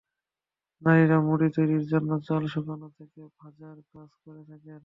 [0.81, 4.79] নারীরা মুড়ি তৈরির জন্য চাল শুকানো থেকে ভাজার কাজ করে থাকেন।